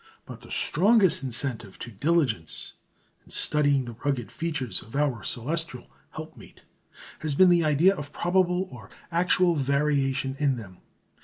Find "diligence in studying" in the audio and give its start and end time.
1.91-3.85